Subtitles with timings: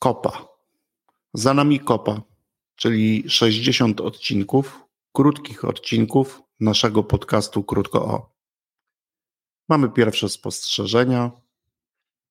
[0.00, 0.48] Kopa.
[1.34, 2.22] Za nami Kopa,
[2.76, 4.80] czyli 60 odcinków,
[5.12, 8.34] krótkich odcinków naszego podcastu Krótko O.
[9.68, 11.30] Mamy pierwsze spostrzeżenia,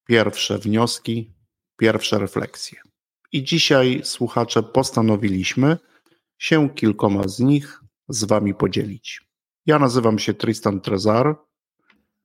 [0.08, 1.34] pierwsze wnioski,
[1.77, 2.82] pierwsze refleksje.
[3.32, 5.77] I dzisiaj, słuchacze, postanowiliśmy
[6.38, 9.22] się kilkoma z nich z Wami podzielić.
[9.66, 11.36] Ja nazywam się Tristan Trezar,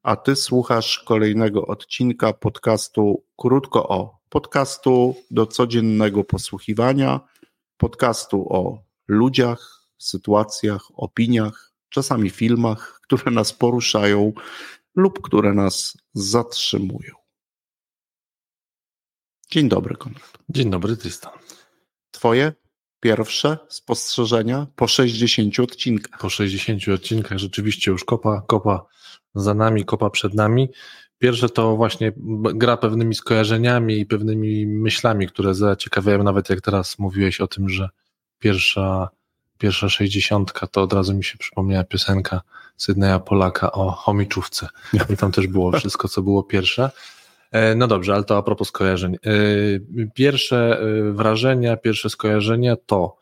[0.02, 4.23] a Ty słuchasz kolejnego odcinka podcastu Krótko O.
[4.34, 7.20] Podcastu do codziennego posłuchiwania,
[7.76, 14.32] podcastu o ludziach, sytuacjach, opiniach, czasami filmach, które nas poruszają
[14.94, 17.14] lub które nas zatrzymują.
[19.50, 20.38] Dzień dobry, Konrad.
[20.48, 21.32] Dzień dobry, Tristan.
[22.10, 22.52] Twoje
[23.00, 26.20] pierwsze spostrzeżenia po 60 odcinkach.
[26.20, 28.86] Po 60 odcinkach rzeczywiście już kopa, kopa
[29.34, 30.68] za nami, kopa przed nami.
[31.18, 32.12] Pierwsze to właśnie
[32.54, 37.88] gra pewnymi skojarzeniami i pewnymi myślami, które zaciekawiają, nawet jak teraz mówiłeś o tym, że
[38.38, 39.08] pierwsza,
[39.58, 42.40] pierwsza 60 to od razu mi się przypomniała piosenka
[42.76, 44.68] Sydneya Polaka o chomiczówce.
[45.10, 46.90] I tam też było wszystko, co było pierwsze.
[47.52, 49.14] E, no dobrze, ale to a propos skojarzeń.
[49.14, 49.18] E,
[50.14, 53.16] pierwsze e, wrażenia, pierwsze skojarzenia to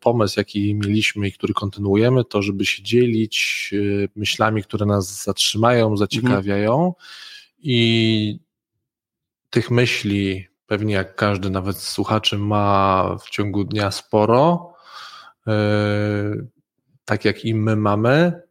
[0.00, 3.70] pomysł, jaki mieliśmy i który kontynuujemy, to żeby się dzielić
[4.16, 6.94] myślami, które nas zatrzymają, zaciekawiają mhm.
[7.58, 8.40] i
[9.50, 14.74] tych myśli pewnie jak każdy, nawet słuchaczy ma w ciągu dnia sporo,
[17.04, 18.42] tak jak i my mamy,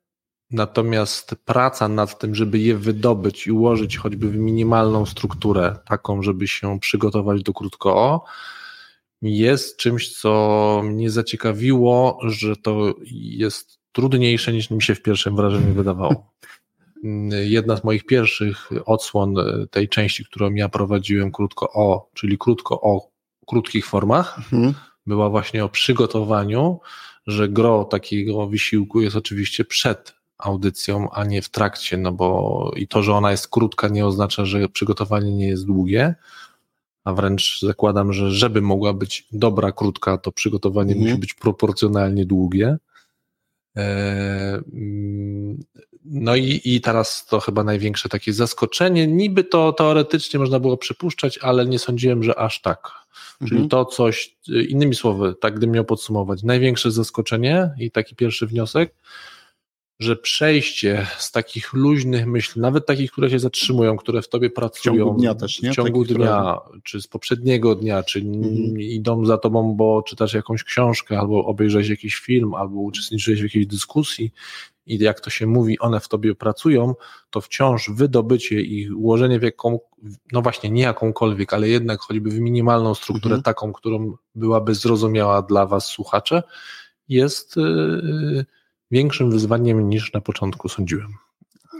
[0.52, 6.48] Natomiast praca nad tym, żeby je wydobyć i ułożyć choćby w minimalną strukturę, taką, żeby
[6.48, 8.24] się przygotować do krótko
[9.22, 15.74] jest czymś, co mnie zaciekawiło, że to jest trudniejsze niż mi się w pierwszym wrażeniu
[15.74, 16.32] wydawało.
[17.58, 19.36] Jedna z moich pierwszych odsłon
[19.72, 23.10] tej części, którą ja prowadziłem krótko o, czyli krótko o
[23.48, 24.74] krótkich formach, mhm.
[25.06, 26.80] była właśnie o przygotowaniu,
[27.28, 32.88] że gro takiego wysiłku jest oczywiście przed audycją, a nie w trakcie, no bo i
[32.88, 36.16] to, że ona jest krótka, nie oznacza, że przygotowanie nie jest długie,
[37.04, 41.10] a wręcz zakładam, że żeby mogła być dobra, krótka, to przygotowanie mhm.
[41.10, 42.78] musi być proporcjonalnie długie.
[43.78, 45.64] E, mm,
[46.06, 49.08] no i, i teraz to chyba największe takie zaskoczenie.
[49.08, 52.92] Niby to teoretycznie można było przypuszczać, ale nie sądziłem, że aż tak.
[53.40, 53.70] Czyli mhm.
[53.70, 54.38] to coś,
[54.70, 58.96] innymi słowy, tak gdybym miał podsumować, największe zaskoczenie i taki pierwszy wniosek,
[60.00, 64.94] że przejście z takich luźnych myśli, nawet takich, które się zatrzymują, które w tobie pracują.
[64.94, 65.72] W ciągu dnia też, nie?
[65.72, 66.82] W ciągu Taki, dnia, które...
[66.84, 68.82] czy z poprzedniego dnia, czy mhm.
[68.82, 73.68] idą za tobą, bo czytasz jakąś książkę, albo obejrzałeś jakiś film, albo uczestniczyłeś w jakiejś
[73.68, 74.32] dyskusji
[74.86, 76.96] i jak to się mówi, one w tobie pracują,
[77.30, 79.80] to wciąż wydobycie i ułożenie w jaką,
[80.32, 83.44] no właśnie nie jakąkolwiek, ale jednak choćby w minimalną strukturę mhm.
[83.44, 86.44] taką, którą byłaby zrozumiała dla was słuchacze,
[87.10, 87.58] jest...
[87.58, 88.46] Yy,
[88.92, 91.14] większym wyzwaniem niż na początku sądziłem.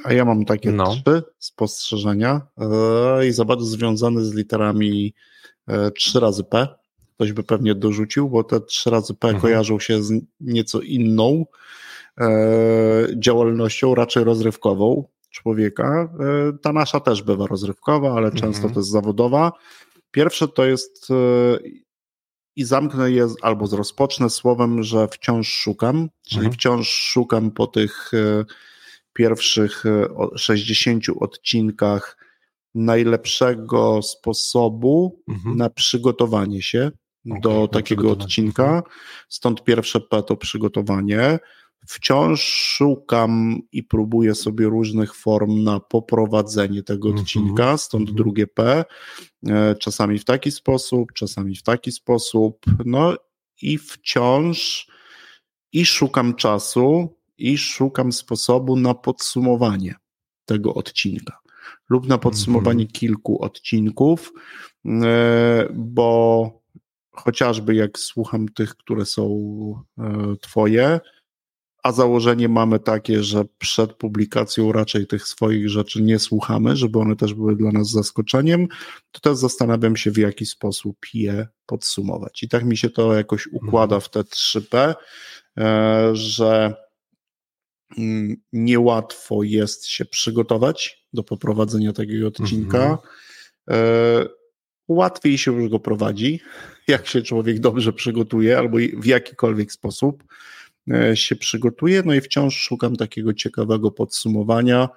[0.04, 0.96] A ja mam takie no.
[0.96, 2.42] trzy spostrzeżenia
[3.18, 5.14] yy, i za bardzo związane z literami
[5.68, 6.68] yy, 3 razy P.
[7.16, 9.42] Ktoś by pewnie dorzucił, bo te 3 razy P mhm.
[9.42, 11.46] kojarzą się z nieco inną
[12.18, 12.26] yy,
[13.16, 16.10] działalnością, raczej rozrywkową człowieka.
[16.62, 18.74] Ta nasza też bywa rozrywkowa, ale często mhm.
[18.74, 19.52] to jest zawodowa.
[20.12, 21.08] Pierwsze to jest
[22.56, 26.54] i zamknę je albo rozpocznę słowem, że wciąż szukam, czyli mhm.
[26.54, 28.46] wciąż szukam po tych e,
[29.14, 29.84] pierwszych
[30.36, 32.18] 60 e, odcinkach
[32.76, 35.58] najlepszego sposobu mhm.
[35.58, 36.92] na przygotowanie się
[37.30, 38.64] okay, do takiego odcinka.
[38.64, 38.84] Mhm.
[39.30, 41.40] Stąd pierwsze P to przygotowanie.
[41.88, 47.24] Wciąż szukam i próbuję sobie różnych form na poprowadzenie tego mhm.
[47.24, 48.18] odcinka, stąd mhm.
[48.18, 48.86] drugie P.
[49.48, 52.66] E, czasami w taki sposób, czasami w taki sposób.
[52.86, 53.16] No
[53.62, 54.88] i wciąż
[55.74, 59.96] i szukam czasu, i szukam sposobu na podsumowanie
[60.46, 61.40] tego odcinka
[61.90, 62.92] lub na podsumowanie mhm.
[62.92, 64.34] kilku odcinków,
[64.86, 66.52] e, bo
[67.12, 69.26] chociażby jak słucham tych, które są
[69.98, 71.00] e, Twoje,
[71.84, 77.16] a założenie mamy takie, że przed publikacją raczej tych swoich rzeczy nie słuchamy, żeby one
[77.16, 78.68] też były dla nas zaskoczeniem,
[79.12, 82.44] to też zastanawiam się, w jaki sposób je podsumować.
[82.44, 84.02] I tak mi się to jakoś układa mhm.
[84.02, 84.96] w te 3P,
[85.58, 86.74] e, że
[87.98, 92.84] mm, niełatwo jest się przygotować do poprowadzenia takiego odcinka.
[92.84, 92.98] Mhm.
[93.70, 94.26] E,
[94.88, 96.40] łatwiej się już go prowadzi,
[96.88, 100.24] jak się człowiek dobrze przygotuje, albo w jakikolwiek sposób.
[100.94, 104.90] E, się przygotuję, no i wciąż szukam takiego ciekawego podsumowania,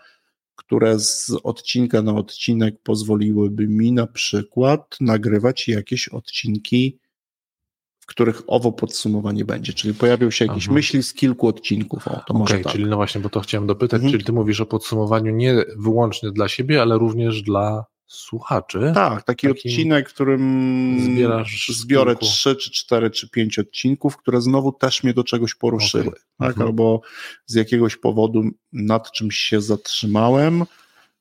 [0.56, 6.98] które z odcinka na odcinek pozwoliłyby mi na przykład nagrywać jakieś odcinki,
[8.00, 10.74] w których owo podsumowanie będzie, czyli pojawią się jakieś Aha.
[10.74, 12.08] myśli z kilku odcinków.
[12.08, 12.72] O, to może tak.
[12.72, 14.12] czyli no właśnie, bo to chciałem dopytać, mhm.
[14.12, 18.92] czyli ty mówisz o podsumowaniu nie wyłącznie dla siebie, ale również dla słuchaczy.
[18.94, 24.72] Tak, taki odcinek, w którym zbierasz zbiorę trzy, czy cztery, czy pięć odcinków, które znowu
[24.72, 26.06] też mnie do czegoś poruszyły.
[26.06, 26.20] Okay.
[26.38, 26.48] Tak?
[26.48, 26.66] Mhm.
[26.66, 27.00] Albo
[27.46, 28.42] z jakiegoś powodu
[28.72, 30.64] nad czymś się zatrzymałem.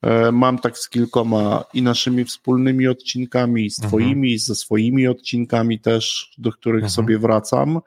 [0.01, 3.89] E, mam tak z kilkoma i naszymi wspólnymi odcinkami, i z mhm.
[3.89, 6.91] Twoimi, i ze swoimi odcinkami też, do których mhm.
[6.91, 7.79] sobie wracam,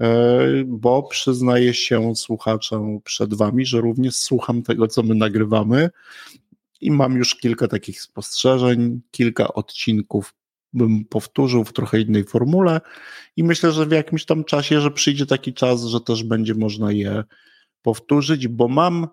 [0.00, 0.08] e,
[0.66, 5.90] bo przyznaję się słuchaczom przed Wami, że również słucham tego, co my nagrywamy
[6.80, 10.34] i mam już kilka takich spostrzeżeń, kilka odcinków
[10.72, 12.80] bym powtórzył w trochę innej formule
[13.36, 16.92] i myślę, że w jakimś tam czasie, że przyjdzie taki czas, że też będzie można
[16.92, 17.24] je
[17.82, 19.08] powtórzyć, bo mam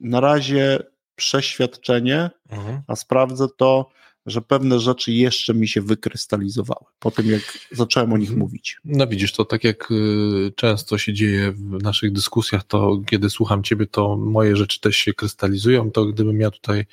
[0.00, 0.78] na razie
[1.14, 2.82] przeświadczenie, mhm.
[2.86, 3.90] a sprawdzę to,
[4.30, 8.38] że pewne rzeczy jeszcze mi się wykrystalizowały po tym, jak zacząłem o nich mhm.
[8.38, 8.76] mówić.
[8.84, 13.62] No widzisz, to tak jak y, często się dzieje w naszych dyskusjach, to kiedy słucham
[13.62, 16.86] Ciebie, to moje rzeczy też się krystalizują, to gdybym ja tutaj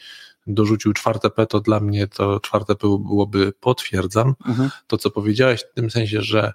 [0.48, 4.70] dorzucił czwarte P, to dla mnie to czwarte P byłoby potwierdzam mhm.
[4.88, 6.54] to, co powiedziałeś, w tym sensie, że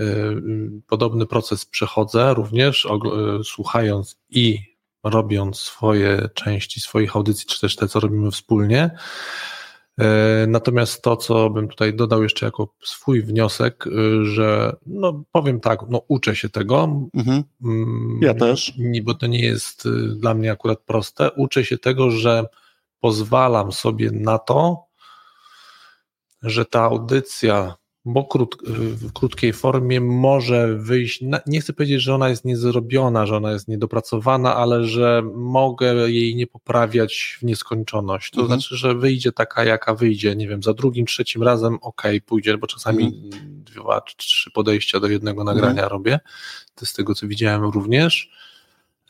[0.00, 0.04] y,
[0.86, 4.70] podobny proces przechodzę również, y, słuchając i
[5.04, 8.90] robiąc swoje części swoich audycji, czy też te, co robimy wspólnie,
[10.46, 15.80] natomiast to, co bym tutaj dodał jeszcze jako swój wniosek, e, że no powiem tak,
[15.88, 17.08] no uczę się tego.
[17.14, 17.44] Mhm.
[17.64, 18.72] Mm, ja też.
[19.02, 21.30] Bo to nie jest e, dla mnie akurat proste.
[21.30, 22.44] Uczę się tego, że
[23.00, 24.84] pozwalam sobie na to,
[26.42, 27.74] że ta audycja
[28.04, 33.36] bo krót, w krótkiej formie może wyjść, nie chcę powiedzieć, że ona jest niezrobiona, że
[33.36, 38.30] ona jest niedopracowana, ale że mogę jej nie poprawiać w nieskończoność.
[38.30, 38.60] To mhm.
[38.60, 42.66] znaczy, że wyjdzie taka, jaka wyjdzie, nie wiem, za drugim, trzecim razem ok, pójdzie, bo
[42.66, 43.64] czasami mhm.
[43.64, 45.88] dwa, trzy podejścia do jednego nagrania mhm.
[45.88, 46.20] robię,
[46.74, 48.30] to z tego, co widziałem również.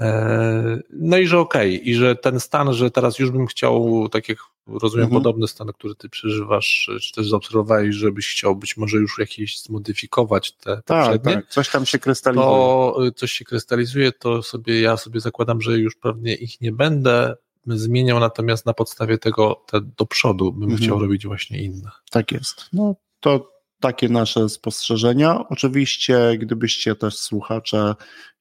[0.01, 4.09] E, no i że okej, okay, i że ten stan, że teraz już bym chciał,
[4.09, 5.23] tak jak rozumiem, mhm.
[5.23, 10.53] podobny stan, który ty przeżywasz, czy też zaobserwowałeś, żebyś chciał być może już jakieś zmodyfikować
[10.53, 12.47] te, te tak, tak, coś tam się krystalizuje.
[12.47, 17.37] To coś się krystalizuje, to sobie ja sobie zakładam, że już pewnie ich nie będę
[17.67, 20.83] zmieniał, natomiast na podstawie tego te do przodu bym mhm.
[20.83, 21.91] chciał robić właśnie inne.
[22.11, 22.65] Tak jest.
[22.73, 25.49] No to takie nasze spostrzeżenia.
[25.49, 27.95] Oczywiście, gdybyście też słuchacze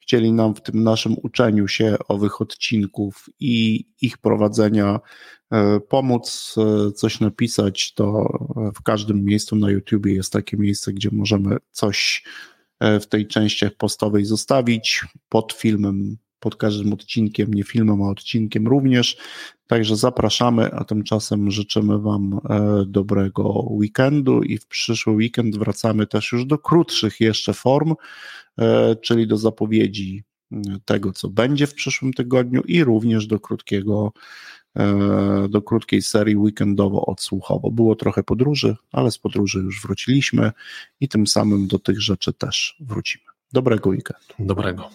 [0.10, 5.00] chcieli nam w tym naszym uczeniu się owych odcinków i ich prowadzenia
[5.52, 8.28] e, pomóc, e, coś napisać, to
[8.76, 12.24] w każdym miejscu na YouTube jest takie miejsce, gdzie możemy coś
[12.80, 18.68] e, w tej części postowej zostawić pod filmem, pod każdym odcinkiem, nie filmem, a odcinkiem
[18.68, 19.18] również.
[19.68, 22.40] Także zapraszamy, a tymczasem życzymy Wam
[22.86, 27.96] dobrego weekendu i w przyszły weekend wracamy też już do krótszych jeszcze form.
[28.60, 30.24] E, czyli do zapowiedzi
[30.86, 34.12] tego, co będzie w przyszłym tygodniu i również do krótkiego,
[34.76, 37.72] e, do krótkiej serii weekendowo-odsłuchowo.
[37.72, 40.52] Było trochę podróży, ale z podróży już wróciliśmy
[41.00, 43.24] i tym samym do tych rzeczy też wrócimy.
[43.54, 44.34] Dobrego weekendu.
[44.40, 44.90] Dobrego.